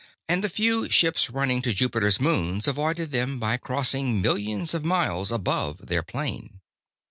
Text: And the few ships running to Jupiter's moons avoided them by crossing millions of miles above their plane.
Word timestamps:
And 0.27 0.43
the 0.43 0.49
few 0.49 0.89
ships 0.89 1.29
running 1.29 1.61
to 1.61 1.75
Jupiter's 1.75 2.19
moons 2.19 2.67
avoided 2.67 3.11
them 3.11 3.39
by 3.39 3.57
crossing 3.57 4.19
millions 4.19 4.73
of 4.73 4.83
miles 4.83 5.31
above 5.31 5.77
their 5.89 6.01
plane. 6.01 6.59